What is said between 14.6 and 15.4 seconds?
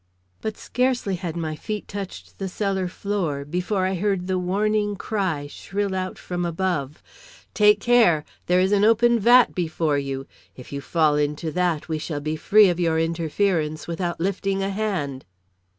a hand."